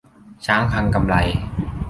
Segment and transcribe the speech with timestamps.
[0.45, 1.15] 'ช้างพังกำไล'